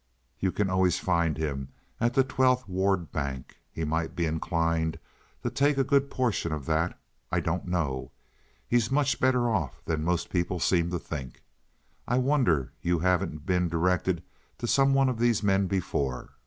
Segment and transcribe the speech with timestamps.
[0.39, 1.69] You can always find him
[1.99, 3.57] at the Twelfth Ward Bank.
[3.71, 4.97] He might be inclined
[5.43, 8.09] to take a good portion of that—I don't know.
[8.67, 11.43] He's much better off than most people seem to think.
[12.07, 14.23] I wonder you haven't been directed
[14.57, 16.31] to some one of these men before."